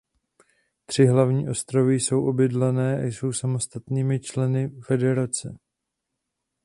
Tři 0.85 1.05
hlavní 1.05 1.49
ostrovy 1.49 1.99
jsou 1.99 2.25
obydlené 2.27 2.97
a 3.03 3.03
jsou 3.03 3.33
samostatnými 3.33 4.19
členy 4.19 4.69
federace. 4.81 5.57